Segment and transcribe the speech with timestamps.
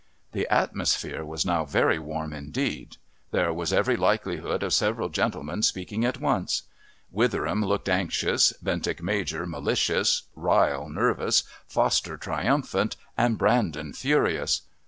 [0.31, 2.97] The atmosphere was now very warm indeed.
[3.29, 6.63] There was every likelihood of several gentlemen speaking at once.
[7.13, 14.63] Witheram looked anxious, Bentinck Major malicious, Ryle nervous, Foster triumphant, and Brandon furious.